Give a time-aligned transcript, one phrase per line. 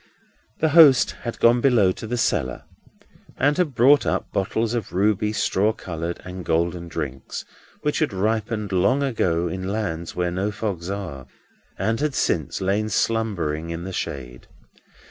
[0.61, 2.63] The host had gone below to the cellar,
[3.37, 7.45] and had brought up bottles of ruby, straw coloured, and golden drinks,
[7.83, 11.27] which had ripened long ago in lands where no fogs are,
[11.77, 14.47] and had since lain slumbering in the shade.